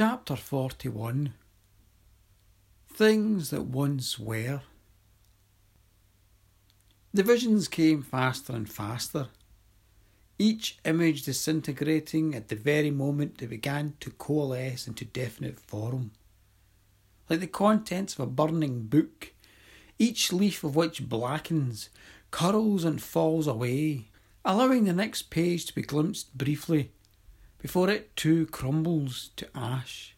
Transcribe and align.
Chapter 0.00 0.36
41 0.36 1.34
Things 2.94 3.50
that 3.50 3.64
once 3.64 4.16
were. 4.16 4.60
The 7.12 7.24
visions 7.24 7.66
came 7.66 8.02
faster 8.02 8.52
and 8.52 8.70
faster, 8.70 9.26
each 10.38 10.78
image 10.84 11.24
disintegrating 11.24 12.36
at 12.36 12.46
the 12.46 12.54
very 12.54 12.92
moment 12.92 13.38
they 13.38 13.46
began 13.46 13.94
to 13.98 14.12
coalesce 14.12 14.86
into 14.86 15.04
definite 15.04 15.58
form. 15.58 16.12
Like 17.28 17.40
the 17.40 17.48
contents 17.48 18.14
of 18.14 18.20
a 18.20 18.26
burning 18.26 18.82
book, 18.82 19.32
each 19.98 20.32
leaf 20.32 20.62
of 20.62 20.76
which 20.76 21.08
blackens, 21.08 21.90
curls, 22.30 22.84
and 22.84 23.02
falls 23.02 23.48
away, 23.48 24.10
allowing 24.44 24.84
the 24.84 24.92
next 24.92 25.22
page 25.22 25.66
to 25.66 25.74
be 25.74 25.82
glimpsed 25.82 26.38
briefly 26.38 26.92
before 27.58 27.90
it 27.90 28.14
too 28.16 28.46
crumbles 28.46 29.30
to 29.36 29.48
ash. 29.54 30.16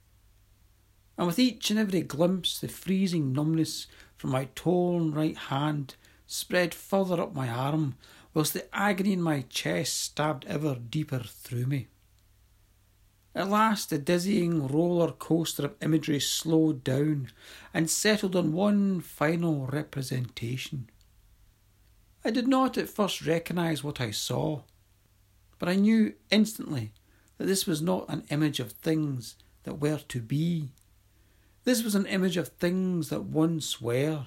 And 1.16 1.26
with 1.26 1.38
each 1.38 1.70
and 1.70 1.78
every 1.78 2.02
glimpse, 2.02 2.58
the 2.58 2.68
freezing 2.68 3.32
numbness 3.32 3.86
from 4.16 4.30
my 4.30 4.48
torn 4.54 5.12
right 5.12 5.36
hand 5.36 5.96
spread 6.26 6.72
further 6.72 7.20
up 7.20 7.34
my 7.34 7.48
arm, 7.48 7.96
whilst 8.32 8.54
the 8.54 8.74
agony 8.74 9.12
in 9.12 9.22
my 9.22 9.42
chest 9.48 9.98
stabbed 9.98 10.44
ever 10.46 10.76
deeper 10.76 11.18
through 11.18 11.66
me. 11.66 11.88
At 13.34 13.48
last, 13.48 13.90
the 13.90 13.98
dizzying 13.98 14.66
roller 14.66 15.12
coaster 15.12 15.64
of 15.64 15.76
imagery 15.80 16.20
slowed 16.20 16.82
down 16.82 17.30
and 17.72 17.88
settled 17.88 18.34
on 18.34 18.52
one 18.52 19.00
final 19.00 19.66
representation. 19.66 20.90
I 22.24 22.30
did 22.30 22.48
not 22.48 22.76
at 22.76 22.88
first 22.88 23.24
recognise 23.24 23.84
what 23.84 24.00
I 24.00 24.10
saw, 24.10 24.62
but 25.58 25.68
I 25.68 25.76
knew 25.76 26.14
instantly 26.30 26.92
that 27.40 27.46
this 27.46 27.66
was 27.66 27.80
not 27.80 28.04
an 28.10 28.22
image 28.28 28.60
of 28.60 28.72
things 28.72 29.34
that 29.62 29.80
were 29.80 30.00
to 30.08 30.20
be. 30.20 30.72
This 31.64 31.82
was 31.82 31.94
an 31.94 32.04
image 32.04 32.36
of 32.36 32.48
things 32.48 33.08
that 33.08 33.22
once 33.22 33.80
were. 33.80 34.26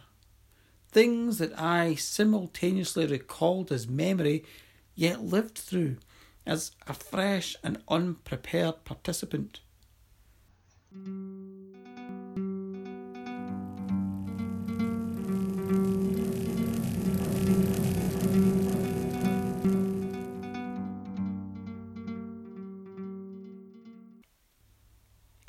Things 0.90 1.38
that 1.38 1.54
I 1.60 1.94
simultaneously 1.94 3.06
recalled 3.06 3.72
as 3.72 3.88
memory, 3.88 4.44
yet 4.96 5.24
lived 5.24 5.60
through 5.60 5.98
as 6.44 6.72
a 6.88 6.96
fresh 6.96 7.56
and 7.64 7.84
unprepared 7.88 8.84
participant. 8.84 9.60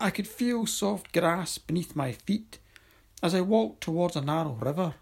I 0.04 0.10
could 0.10 0.28
feel 0.28 0.66
soft 0.66 1.14
grass 1.14 1.56
beneath 1.56 1.96
my 1.96 2.12
feet 2.12 2.58
as 3.22 3.34
I 3.34 3.40
walked 3.40 3.80
towards 3.80 4.16
a 4.16 4.20
narrow 4.20 4.52
river. 4.52 4.96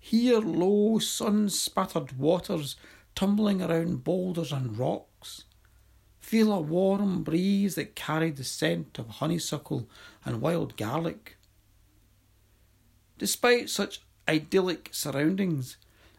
Hear 0.00 0.40
low, 0.40 0.98
sun 0.98 1.48
spattered 1.50 2.18
waters 2.18 2.74
tumbling 3.14 3.62
around 3.62 4.02
boulders 4.02 4.50
and 4.50 4.76
rocks. 4.76 5.44
Feel 6.18 6.52
a 6.52 6.60
warm 6.60 7.22
breeze 7.22 7.76
that 7.76 7.94
carried 7.94 8.38
the 8.38 8.42
scent 8.42 8.98
of 8.98 9.08
honeysuckle 9.08 9.88
and 10.24 10.40
wild 10.40 10.76
garlic. 10.76 11.36
Despite 13.18 13.70
such 13.70 14.02
idyllic 14.28 14.88
surroundings, 14.90 15.76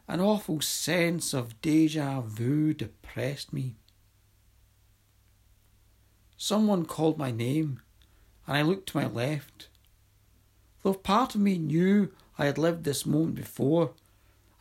an 0.08 0.22
awful 0.22 0.62
sense 0.62 1.34
of 1.34 1.60
deja 1.62 2.22
vu 2.22 2.74
depressed 2.74 3.52
me. 3.52 3.76
Someone 6.46 6.84
called 6.84 7.18
my 7.18 7.32
name, 7.32 7.80
and 8.46 8.58
I 8.58 8.64
looked 8.64 8.90
to 8.90 8.98
my 8.98 9.08
left. 9.08 9.70
Though 10.82 10.94
part 10.94 11.36
of 11.36 11.40
me 11.40 11.58
knew 11.58 12.12
I 12.38 12.48
had 12.48 12.58
lived 12.58 12.84
this 12.84 13.06
moment 13.06 13.36
before, 13.36 13.94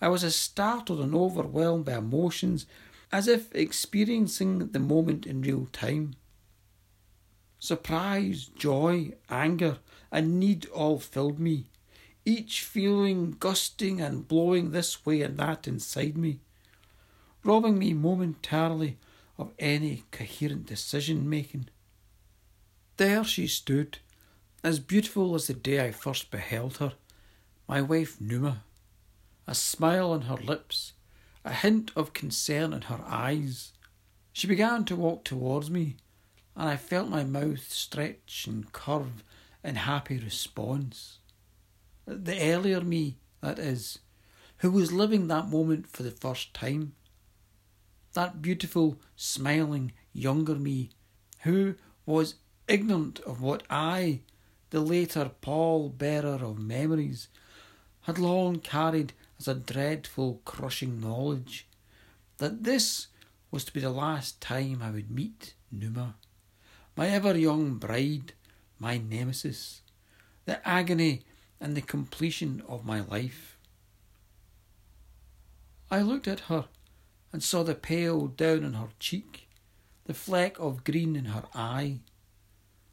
I 0.00 0.06
was 0.06 0.22
as 0.22 0.36
startled 0.36 1.00
and 1.00 1.12
overwhelmed 1.12 1.86
by 1.86 1.94
emotions 1.94 2.66
as 3.10 3.26
if 3.26 3.52
experiencing 3.52 4.68
the 4.68 4.78
moment 4.78 5.26
in 5.26 5.42
real 5.42 5.66
time. 5.72 6.14
Surprise, 7.58 8.48
joy, 8.56 9.14
anger, 9.28 9.78
and 10.12 10.38
need 10.38 10.66
all 10.66 11.00
filled 11.00 11.40
me, 11.40 11.66
each 12.24 12.62
feeling 12.62 13.34
gusting 13.40 14.00
and 14.00 14.28
blowing 14.28 14.70
this 14.70 15.04
way 15.04 15.20
and 15.22 15.36
that 15.38 15.66
inside 15.66 16.16
me, 16.16 16.38
robbing 17.42 17.76
me 17.76 17.92
momentarily 17.92 18.98
of 19.42 19.52
any 19.58 20.04
coherent 20.12 20.66
decision 20.66 21.28
making. 21.28 21.68
There 22.96 23.24
she 23.24 23.48
stood, 23.48 23.98
as 24.62 24.78
beautiful 24.78 25.34
as 25.34 25.48
the 25.48 25.54
day 25.54 25.84
I 25.84 25.90
first 25.90 26.30
beheld 26.30 26.76
her, 26.76 26.92
my 27.66 27.82
wife 27.82 28.20
Numa, 28.20 28.62
a 29.48 29.54
smile 29.56 30.12
on 30.12 30.22
her 30.22 30.36
lips, 30.36 30.92
a 31.44 31.52
hint 31.52 31.90
of 31.96 32.12
concern 32.12 32.72
in 32.72 32.82
her 32.82 33.00
eyes. 33.04 33.72
She 34.32 34.46
began 34.46 34.84
to 34.84 34.94
walk 34.94 35.24
towards 35.24 35.68
me, 35.68 35.96
and 36.54 36.68
I 36.68 36.76
felt 36.76 37.08
my 37.08 37.24
mouth 37.24 37.68
stretch 37.72 38.46
and 38.46 38.70
curve 38.70 39.24
in 39.64 39.74
happy 39.74 40.18
response. 40.18 41.18
The 42.06 42.40
earlier 42.40 42.80
me, 42.80 43.16
that 43.40 43.58
is, 43.58 43.98
who 44.58 44.70
was 44.70 44.92
living 44.92 45.26
that 45.26 45.48
moment 45.48 45.88
for 45.88 46.04
the 46.04 46.12
first 46.12 46.54
time 46.54 46.92
that 48.14 48.42
beautiful, 48.42 48.98
smiling, 49.16 49.92
younger 50.12 50.54
me, 50.54 50.90
who 51.40 51.74
was 52.06 52.34
ignorant 52.68 53.20
of 53.20 53.40
what 53.40 53.62
I, 53.70 54.20
the 54.70 54.80
later 54.80 55.30
pall 55.40 55.88
bearer 55.88 56.44
of 56.44 56.58
memories, 56.58 57.28
had 58.02 58.18
long 58.18 58.58
carried 58.58 59.12
as 59.38 59.48
a 59.48 59.54
dreadful, 59.54 60.40
crushing 60.44 61.00
knowledge 61.00 61.66
that 62.38 62.64
this 62.64 63.08
was 63.50 63.64
to 63.64 63.72
be 63.72 63.80
the 63.80 63.90
last 63.90 64.40
time 64.40 64.80
I 64.82 64.90
would 64.90 65.10
meet 65.10 65.54
Numa, 65.70 66.16
my 66.96 67.08
ever 67.08 67.36
young 67.36 67.74
bride, 67.74 68.32
my 68.78 68.98
nemesis, 68.98 69.82
the 70.44 70.66
agony 70.66 71.22
and 71.60 71.76
the 71.76 71.82
completion 71.82 72.62
of 72.66 72.84
my 72.84 73.00
life. 73.00 73.56
I 75.90 76.02
looked 76.02 76.26
at 76.26 76.40
her 76.40 76.66
and 77.32 77.42
saw 77.42 77.62
the 77.62 77.74
pale 77.74 78.26
down 78.26 78.64
on 78.64 78.74
her 78.74 78.88
cheek, 78.98 79.48
the 80.04 80.14
fleck 80.14 80.58
of 80.58 80.84
green 80.84 81.16
in 81.16 81.26
her 81.26 81.44
eye, 81.54 82.00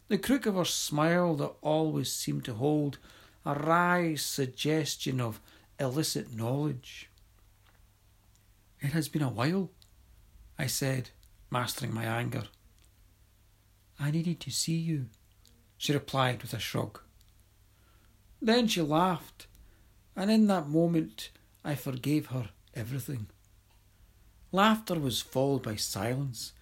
the 0.07 0.18
crook 0.18 0.45
of 0.45 0.56
her 0.56 0.65
smile 0.65 1.36
that 1.36 1.53
always 1.62 2.12
seemed 2.12 2.45
to 2.45 2.53
hold 2.53 2.97
a 3.45 3.53
wry 3.53 4.15
suggestion 4.15 5.19
of 5.19 5.39
illicit 5.80 6.33
knowledge. 6.33 7.09
It 8.81 8.94
has 8.94 9.09
been 9.09 9.21
a 9.21 9.30
while, 9.30 9.69
I 10.57 10.68
said, 10.68 11.09
mastering 11.51 11.94
my 11.94 12.06
anger. 12.06 12.44
I 14.00 14.12
needed 14.12 14.39
to 14.42 14.51
see 14.51 14.77
you, 14.77 15.07
she 15.77 15.94
replied 15.94 16.42
with 16.42 16.53
a 16.53 16.59
shrug. 16.59 17.00
Then 18.42 18.68
she 18.68 18.81
laughed, 18.81 19.47
and 20.15 20.31
in 20.31 20.47
that 20.47 20.69
moment 20.69 21.31
I 21.63 21.75
forgave 21.75 22.27
her 22.27 22.50
everything. 22.74 23.27
Laughter 24.51 24.96
was 25.00 25.22
followed 25.22 25.63
by 25.63 25.75
silence 25.75 26.54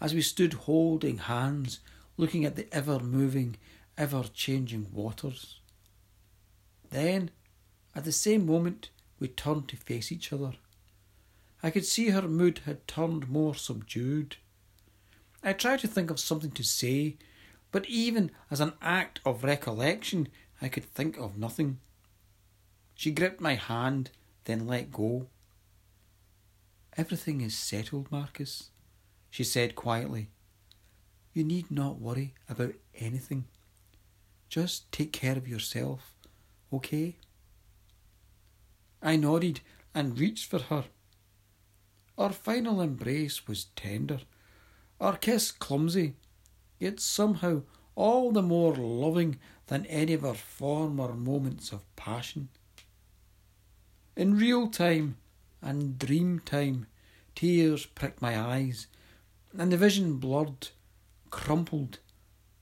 as 0.00 0.14
we 0.14 0.22
stood 0.22 0.52
holding 0.52 1.18
hands, 1.18 1.80
looking 2.16 2.44
at 2.44 2.56
the 2.56 2.66
ever 2.72 2.98
moving, 2.98 3.56
ever 3.96 4.24
changing 4.34 4.88
waters. 4.92 5.60
Then, 6.90 7.30
at 7.94 8.04
the 8.04 8.12
same 8.12 8.46
moment, 8.46 8.90
we 9.18 9.28
turned 9.28 9.68
to 9.68 9.76
face 9.76 10.12
each 10.12 10.32
other. 10.32 10.52
I 11.62 11.70
could 11.70 11.86
see 11.86 12.10
her 12.10 12.28
mood 12.28 12.60
had 12.66 12.86
turned 12.86 13.28
more 13.28 13.54
subdued. 13.54 14.36
I 15.42 15.52
tried 15.52 15.80
to 15.80 15.88
think 15.88 16.10
of 16.10 16.20
something 16.20 16.50
to 16.52 16.62
say, 16.62 17.16
but 17.72 17.86
even 17.86 18.30
as 18.50 18.60
an 18.60 18.72
act 18.82 19.20
of 19.24 19.44
recollection, 19.44 20.28
I 20.60 20.68
could 20.68 20.84
think 20.84 21.16
of 21.16 21.38
nothing. 21.38 21.78
She 22.94 23.10
gripped 23.10 23.40
my 23.40 23.54
hand, 23.54 24.10
then 24.44 24.66
let 24.66 24.92
go. 24.92 25.28
Everything 26.96 27.42
is 27.42 27.56
settled, 27.56 28.10
Marcus, 28.10 28.70
she 29.28 29.44
said 29.44 29.74
quietly. 29.74 30.30
You 31.34 31.44
need 31.44 31.70
not 31.70 32.00
worry 32.00 32.34
about 32.48 32.72
anything. 32.94 33.44
Just 34.48 34.90
take 34.90 35.12
care 35.12 35.36
of 35.36 35.46
yourself, 35.46 36.14
okay? 36.72 37.16
I 39.02 39.16
nodded 39.16 39.60
and 39.94 40.18
reached 40.18 40.48
for 40.48 40.58
her. 40.58 40.84
Our 42.16 42.32
final 42.32 42.80
embrace 42.80 43.46
was 43.46 43.66
tender, 43.76 44.20
our 44.98 45.18
kiss 45.18 45.52
clumsy, 45.52 46.14
yet 46.78 46.98
somehow 46.98 47.62
all 47.94 48.32
the 48.32 48.42
more 48.42 48.74
loving 48.74 49.38
than 49.66 49.84
any 49.86 50.14
of 50.14 50.24
our 50.24 50.34
former 50.34 51.12
moments 51.12 51.72
of 51.72 51.94
passion. 51.94 52.48
In 54.16 54.38
real 54.38 54.68
time 54.68 55.18
and 55.62 55.98
dream 55.98 56.40
time, 56.40 56.86
tears 57.34 57.86
pricked 57.86 58.22
my 58.22 58.38
eyes, 58.38 58.86
and 59.58 59.72
the 59.72 59.76
vision 59.76 60.18
blurred, 60.18 60.68
crumpled, 61.30 61.98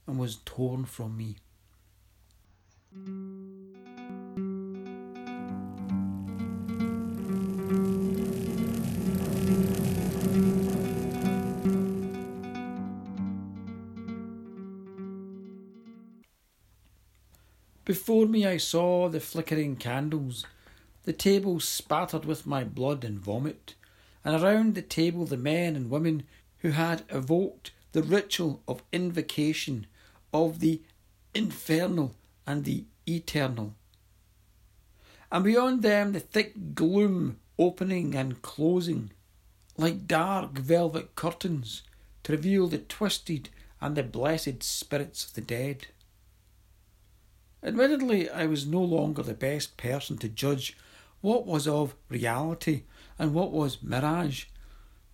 and 0.06 0.19
was 0.19 0.38
torn 0.44 0.85
from 0.85 1.17
me. 1.17 1.37
Before 17.85 18.26
me 18.26 18.46
I 18.46 18.56
saw 18.56 19.11
the 19.11 19.20
flickering 19.20 19.76
candles, 19.76 20.46
the 21.05 21.12
table 21.12 21.61
spattered 21.61 22.25
with 22.25 22.47
my 22.47 22.65
blood 22.65 23.05
and 23.05 23.19
vomit, 23.19 23.75
and 24.25 24.43
around 24.43 24.75
the 24.75 24.83
table 24.83 25.27
the 25.27 25.37
men 25.37 25.77
and 25.77 25.91
women 25.91 26.25
who 26.59 26.71
had 26.71 27.03
evoked 27.11 27.73
the 27.93 28.03
ritual 28.03 28.62
of 28.67 28.83
invocation 28.91 29.87
of 30.33 30.61
the 30.61 30.81
infernal 31.35 32.15
and 32.47 32.65
the 32.65 32.85
eternal. 33.06 33.75
And 35.31 35.45
beyond 35.45 35.83
them 35.83 36.12
the 36.12 36.21
thick 36.21 36.75
gloom 36.75 37.39
opening 37.59 38.15
and 38.15 38.41
closing, 38.43 39.11
like 39.77 40.06
dark 40.06 40.59
velvet 40.59 41.15
curtains, 41.15 41.83
to 42.23 42.33
reveal 42.33 42.67
the 42.67 42.79
twisted 42.79 43.51
and 43.81 43.95
the 43.95 44.03
blessed 44.03 44.62
spirits 44.62 45.25
of 45.25 45.35
the 45.35 45.41
dead. 45.41 45.89
Admittedly, 47.62 48.29
I 48.31 48.47
was 48.47 48.67
no 48.67 48.81
longer 48.81 49.23
the 49.23 49.35
best 49.35 49.77
person 49.77 50.19
to 50.19 50.29
judge 50.29 50.77
what 51.25 51.47
was 51.47 51.67
of 51.67 51.94
reality 52.11 52.82
and 53.19 53.32
what 53.32 53.50
was 53.50 53.82
mirage, 53.82 54.44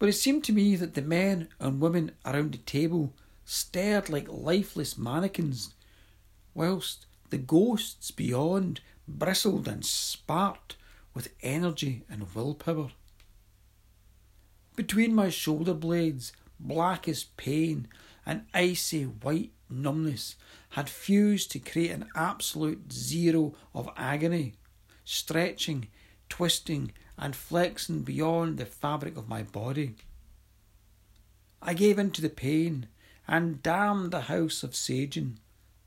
but 0.00 0.08
it 0.08 0.14
seemed 0.14 0.42
to 0.42 0.52
me 0.52 0.74
that 0.74 0.94
the 0.94 1.02
men 1.02 1.46
and 1.60 1.80
women 1.80 2.10
around 2.24 2.52
the 2.52 2.58
table 2.58 3.14
stared 3.44 4.08
like 4.08 4.26
lifeless 4.28 4.98
mannequins, 4.98 5.72
whilst 6.52 7.06
the 7.28 7.38
ghosts 7.38 8.10
beyond 8.10 8.80
bristled 9.06 9.68
and 9.68 9.84
sparked 9.86 10.74
with 11.14 11.32
energy 11.44 12.02
and 12.10 12.34
willpower. 12.34 12.88
Between 14.74 15.14
my 15.14 15.28
shoulder 15.28 15.74
blades, 15.74 16.32
black 16.58 17.06
as 17.06 17.22
pain 17.36 17.86
and 18.26 18.46
icy 18.52 19.04
white 19.04 19.52
numbness 19.68 20.34
had 20.70 20.90
fused 20.90 21.52
to 21.52 21.60
create 21.60 21.92
an 21.92 22.08
absolute 22.16 22.92
zero 22.92 23.54
of 23.72 23.88
agony, 23.96 24.54
stretching, 25.04 25.86
twisting, 26.30 26.92
and 27.18 27.36
flexing 27.36 28.00
beyond 28.00 28.56
the 28.56 28.64
fabric 28.64 29.18
of 29.18 29.28
my 29.28 29.42
body. 29.42 29.96
I 31.60 31.74
gave 31.74 31.98
in 31.98 32.10
to 32.12 32.22
the 32.22 32.30
pain 32.30 32.88
and 33.28 33.62
damned 33.62 34.10
the 34.10 34.22
house 34.22 34.62
of 34.62 34.74
Sagen. 34.74 35.38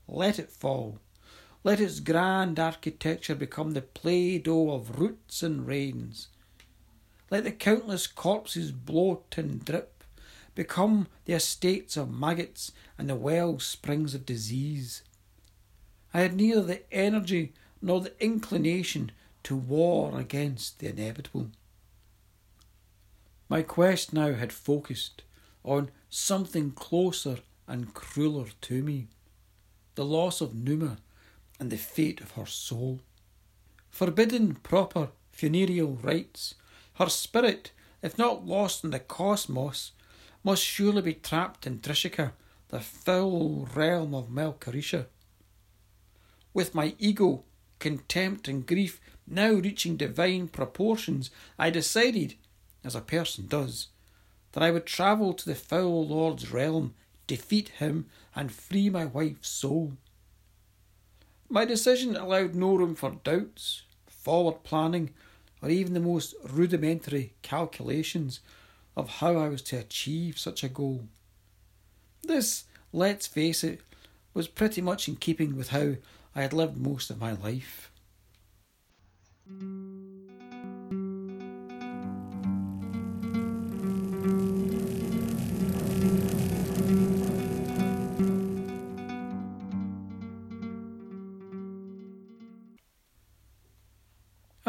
Let 0.06 0.38
it 0.38 0.50
fall. 0.50 1.00
Let 1.64 1.80
its 1.80 1.98
grand 1.98 2.60
architecture 2.60 3.34
become 3.34 3.72
the 3.72 3.82
play 3.82 4.38
doh 4.38 4.70
of 4.70 5.00
roots 5.00 5.42
and 5.42 5.66
rains. 5.66 6.28
Let 7.30 7.42
the 7.44 7.52
countless 7.52 8.06
corpses 8.06 8.70
bloat 8.70 9.34
and 9.36 9.64
drip 9.64 10.04
become 10.54 11.08
the 11.24 11.32
estates 11.32 11.96
of 11.96 12.12
maggots 12.12 12.70
and 12.96 13.08
the 13.08 13.16
well 13.16 13.58
springs 13.58 14.14
of 14.14 14.24
disease. 14.24 15.02
I 16.12 16.20
had 16.20 16.36
neither 16.36 16.62
the 16.62 16.92
energy 16.92 17.54
nor 17.82 18.00
the 18.00 18.12
inclination 18.22 19.10
to 19.44 19.56
war 19.56 20.18
against 20.18 20.78
the 20.78 20.88
inevitable. 20.88 21.50
My 23.48 23.62
quest 23.62 24.12
now 24.12 24.32
had 24.34 24.52
focused 24.52 25.22
on 25.62 25.90
something 26.10 26.72
closer 26.72 27.38
and 27.66 27.94
crueler 27.94 28.46
to 28.62 28.82
me 28.82 29.08
the 29.94 30.04
loss 30.04 30.40
of 30.40 30.54
Numa 30.54 30.98
and 31.60 31.70
the 31.70 31.76
fate 31.76 32.20
of 32.20 32.32
her 32.32 32.46
soul. 32.46 33.00
Forbidden 33.90 34.56
proper 34.56 35.10
funereal 35.30 35.98
rites, 36.02 36.54
her 36.94 37.08
spirit, 37.08 37.70
if 38.02 38.18
not 38.18 38.46
lost 38.46 38.84
in 38.84 38.90
the 38.90 38.98
cosmos, 38.98 39.92
must 40.42 40.62
surely 40.62 41.02
be 41.02 41.14
trapped 41.14 41.66
in 41.66 41.80
Drishika, 41.80 42.32
the 42.68 42.80
foul 42.80 43.68
realm 43.74 44.14
of 44.14 44.28
Malkarisha. 44.28 45.06
With 46.52 46.74
my 46.74 46.94
ego, 46.98 47.44
contempt, 47.78 48.48
and 48.48 48.66
grief 48.66 49.00
now 49.26 49.52
reaching 49.52 49.96
divine 49.96 50.48
proportions, 50.48 51.30
I 51.58 51.70
decided, 51.70 52.34
as 52.82 52.94
a 52.94 53.00
person 53.00 53.46
does, 53.46 53.88
that 54.52 54.62
I 54.62 54.70
would 54.70 54.86
travel 54.86 55.32
to 55.34 55.44
the 55.44 55.54
foul 55.54 56.06
lord's 56.06 56.52
realm, 56.52 56.94
defeat 57.26 57.70
him, 57.70 58.06
and 58.34 58.52
free 58.52 58.90
my 58.90 59.04
wife's 59.04 59.48
soul. 59.48 59.94
My 61.48 61.64
decision 61.64 62.16
allowed 62.16 62.54
no 62.54 62.74
room 62.74 62.94
for 62.94 63.18
doubts, 63.24 63.82
forward 64.06 64.62
planning, 64.62 65.10
or 65.62 65.70
even 65.70 65.94
the 65.94 66.00
most 66.00 66.34
rudimentary 66.48 67.34
calculations 67.42 68.40
of 68.96 69.08
how 69.08 69.36
I 69.36 69.48
was 69.48 69.62
to 69.62 69.78
achieve 69.78 70.38
such 70.38 70.62
a 70.62 70.68
goal. 70.68 71.08
This, 72.22 72.64
let's 72.92 73.26
face 73.26 73.64
it, 73.64 73.80
was 74.34 74.48
pretty 74.48 74.80
much 74.80 75.08
in 75.08 75.16
keeping 75.16 75.56
with 75.56 75.68
how 75.68 75.94
I 76.34 76.42
had 76.42 76.52
lived 76.52 76.76
most 76.76 77.10
of 77.10 77.20
my 77.20 77.32
life. 77.32 77.90
I 79.46 79.52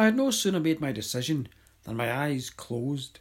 had 0.04 0.18
no 0.18 0.30
sooner 0.30 0.60
made 0.60 0.82
my 0.82 0.92
decision 0.92 1.48
than 1.84 1.96
my 1.96 2.14
eyes 2.14 2.50
closed 2.50 3.20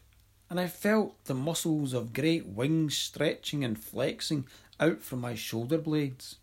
and 0.51 0.59
I 0.59 0.67
felt 0.67 1.25
the 1.27 1.35
muscles 1.35 1.93
of 1.93 2.13
great 2.13 2.47
wings 2.47 2.97
stretching 2.97 3.63
and 3.63 3.79
flexing 3.79 4.49
out 4.81 5.03
from 5.03 5.21
my 5.21 5.37
shoulder 5.37 5.79
blades. 5.79 6.37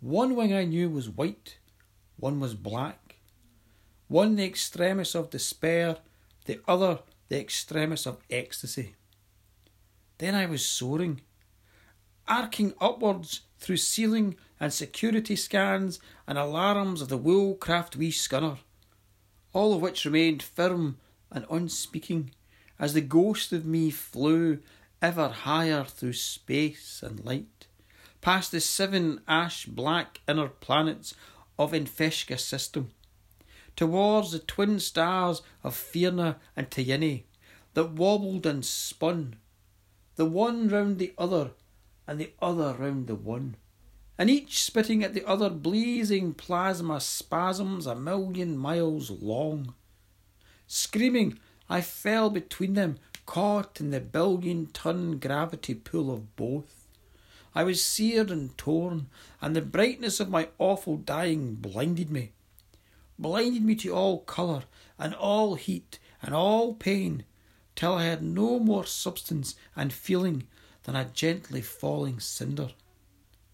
One 0.00 0.36
wing 0.36 0.52
I 0.52 0.64
knew 0.64 0.90
was 0.90 1.08
white, 1.08 1.56
one 2.18 2.38
was 2.38 2.52
black, 2.54 3.07
one 4.08 4.36
the 4.36 4.44
extremis 4.44 5.14
of 5.14 5.30
despair, 5.30 5.98
the 6.46 6.60
other 6.66 7.00
the 7.28 7.38
extremis 7.38 8.06
of 8.06 8.18
ecstasy. 8.30 8.94
Then 10.16 10.34
I 10.34 10.46
was 10.46 10.64
soaring, 10.64 11.20
arcing 12.26 12.74
upwards 12.80 13.42
through 13.58 13.76
ceiling 13.76 14.36
and 14.58 14.72
security 14.72 15.36
scans 15.36 16.00
and 16.26 16.38
alarms 16.38 17.02
of 17.02 17.08
the 17.08 17.18
Woolcraft 17.18 17.96
wee 17.96 18.10
scunner, 18.10 18.58
all 19.52 19.74
of 19.74 19.82
which 19.82 20.04
remained 20.04 20.42
firm 20.42 20.98
and 21.30 21.44
unspeaking 21.50 22.30
as 22.78 22.94
the 22.94 23.00
ghost 23.00 23.52
of 23.52 23.66
me 23.66 23.90
flew 23.90 24.58
ever 25.02 25.28
higher 25.28 25.84
through 25.84 26.12
space 26.12 27.02
and 27.02 27.24
light, 27.24 27.66
past 28.20 28.50
the 28.52 28.60
seven 28.60 29.20
ash 29.28 29.66
black 29.66 30.20
inner 30.26 30.48
planets 30.48 31.14
of 31.58 31.72
Infeshka 31.72 32.38
system, 32.38 32.90
towards 33.78 34.32
the 34.32 34.40
twin 34.40 34.80
stars 34.80 35.40
of 35.62 35.72
Firna 35.72 36.34
and 36.56 36.68
Tyini 36.68 37.22
that 37.74 37.92
wobbled 37.92 38.44
and 38.44 38.64
spun, 38.64 39.36
the 40.16 40.24
one 40.24 40.68
round 40.68 40.98
the 40.98 41.14
other 41.16 41.52
and 42.04 42.18
the 42.18 42.32
other 42.42 42.74
round 42.76 43.06
the 43.06 43.14
one, 43.14 43.54
and 44.18 44.28
each 44.28 44.64
spitting 44.64 45.04
at 45.04 45.14
the 45.14 45.24
other 45.24 45.48
blazing 45.48 46.34
plasma 46.34 47.00
spasms 47.00 47.86
a 47.86 47.94
million 47.94 48.58
miles 48.58 49.12
long. 49.12 49.74
Screaming 50.66 51.38
I 51.70 51.80
fell 51.80 52.30
between 52.30 52.74
them, 52.74 52.98
caught 53.26 53.80
in 53.80 53.92
the 53.92 54.00
billion 54.00 54.66
ton 54.72 55.20
gravity 55.20 55.74
pull 55.74 56.10
of 56.10 56.34
both. 56.34 56.88
I 57.54 57.62
was 57.62 57.84
seared 57.84 58.32
and 58.32 58.58
torn, 58.58 59.06
and 59.40 59.54
the 59.54 59.62
brightness 59.62 60.18
of 60.18 60.28
my 60.28 60.48
awful 60.58 60.96
dying 60.96 61.54
blinded 61.54 62.10
me. 62.10 62.32
Blinded 63.18 63.64
me 63.64 63.74
to 63.76 63.90
all 63.90 64.20
colour, 64.20 64.64
and 64.98 65.14
all 65.14 65.56
heat, 65.56 65.98
and 66.22 66.34
all 66.34 66.74
pain, 66.74 67.24
till 67.74 67.94
I 67.94 68.04
had 68.04 68.22
no 68.22 68.58
more 68.58 68.86
substance 68.86 69.54
and 69.74 69.92
feeling 69.92 70.46
than 70.84 70.96
a 70.96 71.04
gently 71.04 71.60
falling 71.60 72.20
cinder. 72.20 72.70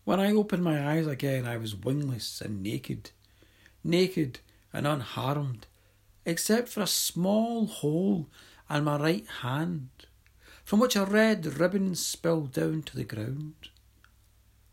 When 0.05 0.21
I 0.21 0.33
opened 0.33 0.63
my 0.63 0.87
eyes 0.87 1.07
again, 1.07 1.47
I 1.47 1.57
was 1.57 1.75
wingless 1.75 2.41
and 2.41 2.63
naked, 2.63 3.11
naked 3.83 4.41
and 4.73 4.87
unharmed, 4.87 5.67
except 6.27 6.69
for 6.69 6.83
a 6.83 6.87
small 6.87 7.67
hole 7.67 8.29
in 8.69 8.85
my 8.85 8.99
right 8.99 9.27
hand, 9.43 9.89
from 10.65 10.81
which 10.81 10.97
a 10.97 11.05
red 11.05 11.59
ribbon 11.59 11.95
spilled 11.95 12.53
down 12.53 12.83
to 12.83 12.97
the 12.97 13.05
ground. 13.05 13.71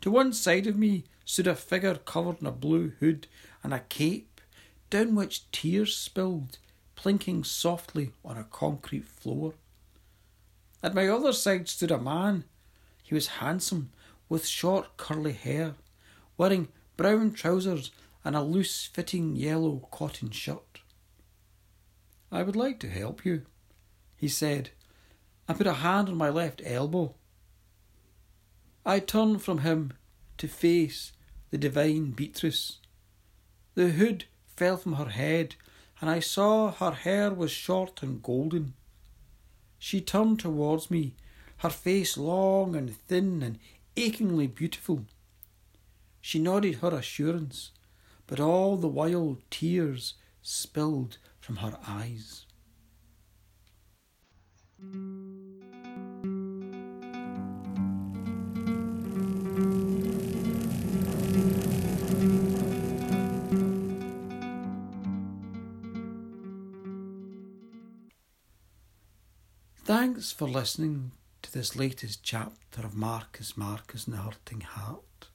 To 0.02 0.10
one 0.10 0.32
side 0.32 0.66
of 0.66 0.76
me 0.76 1.04
stood 1.24 1.46
a 1.46 1.54
figure 1.54 1.94
covered 1.94 2.40
in 2.40 2.46
a 2.46 2.52
blue 2.52 2.92
hood 3.00 3.26
and 3.62 3.72
a 3.72 3.80
cape, 3.80 4.31
down 4.92 5.14
which 5.14 5.50
tears 5.52 5.96
spilled, 5.96 6.58
plinking 6.96 7.42
softly 7.42 8.10
on 8.22 8.36
a 8.36 8.44
concrete 8.44 9.06
floor. 9.06 9.54
At 10.82 10.94
my 10.94 11.08
other 11.08 11.32
side 11.32 11.66
stood 11.66 11.90
a 11.90 11.98
man. 11.98 12.44
He 13.02 13.14
was 13.14 13.38
handsome, 13.38 13.90
with 14.28 14.46
short 14.46 14.98
curly 14.98 15.32
hair, 15.32 15.76
wearing 16.36 16.68
brown 16.98 17.32
trousers 17.32 17.90
and 18.22 18.36
a 18.36 18.42
loose 18.42 18.84
fitting 18.84 19.34
yellow 19.34 19.88
cotton 19.90 20.30
shirt. 20.30 20.82
I 22.30 22.42
would 22.42 22.56
like 22.56 22.78
to 22.80 22.90
help 22.90 23.24
you, 23.24 23.46
he 24.14 24.28
said, 24.28 24.70
and 25.48 25.56
put 25.56 25.66
a 25.66 25.72
hand 25.72 26.10
on 26.10 26.16
my 26.16 26.28
left 26.28 26.60
elbow. 26.66 27.14
I 28.84 28.98
turned 28.98 29.40
from 29.40 29.58
him 29.58 29.94
to 30.36 30.48
face 30.48 31.12
the 31.50 31.56
divine 31.56 32.10
Beatrice. 32.10 32.78
The 33.74 33.88
hood 33.88 34.26
fell 34.62 34.76
from 34.76 34.92
her 34.92 35.08
head, 35.08 35.56
and 36.00 36.08
I 36.08 36.20
saw 36.20 36.70
her 36.70 36.92
hair 36.92 37.34
was 37.34 37.50
short 37.50 38.00
and 38.00 38.22
golden. 38.22 38.74
She 39.76 40.00
turned 40.00 40.38
towards 40.38 40.88
me, 40.88 41.16
her 41.56 41.68
face 41.68 42.16
long 42.16 42.76
and 42.76 42.94
thin 42.94 43.42
and 43.42 43.58
achingly 43.96 44.46
beautiful. 44.46 45.04
She 46.20 46.38
nodded 46.38 46.76
her 46.76 46.94
assurance, 46.94 47.72
but 48.28 48.38
all 48.38 48.76
the 48.76 48.86
while 48.86 49.38
tears 49.50 50.14
spilled 50.42 51.18
from 51.40 51.56
her 51.56 51.76
eyes. 51.84 52.46
Thanks 69.94 70.32
for 70.32 70.48
listening 70.48 71.12
to 71.42 71.52
this 71.52 71.76
latest 71.76 72.22
chapter 72.22 72.80
of 72.80 72.94
Marcus 72.94 73.58
Marcus 73.58 74.06
and 74.06 74.16
the 74.16 74.22
Hurting 74.22 74.62
Heart. 74.62 75.28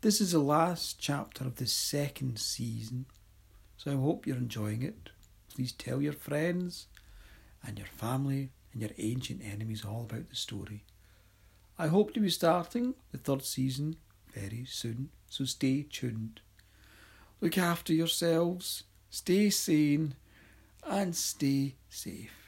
This 0.00 0.18
is 0.18 0.32
the 0.32 0.38
last 0.38 0.98
chapter 0.98 1.44
of 1.44 1.56
the 1.56 1.66
second 1.66 2.38
season, 2.38 3.04
so 3.76 3.92
I 3.92 3.96
hope 3.96 4.26
you're 4.26 4.38
enjoying 4.38 4.82
it. 4.82 5.10
Please 5.54 5.72
tell 5.72 6.00
your 6.00 6.14
friends 6.14 6.86
and 7.62 7.76
your 7.76 7.86
family 7.86 8.48
and 8.72 8.80
your 8.80 8.92
ancient 8.96 9.42
enemies 9.44 9.84
all 9.84 10.08
about 10.10 10.30
the 10.30 10.36
story. 10.36 10.84
I 11.78 11.88
hope 11.88 12.14
to 12.14 12.20
be 12.20 12.30
starting 12.30 12.94
the 13.12 13.18
third 13.18 13.44
season 13.44 13.96
very 14.32 14.64
soon, 14.66 15.10
so 15.28 15.44
stay 15.44 15.82
tuned. 15.82 16.40
Look 17.42 17.58
after 17.58 17.92
yourselves, 17.92 18.84
stay 19.10 19.50
sane, 19.50 20.14
and 20.82 21.14
stay 21.14 21.74
safe. 21.90 22.45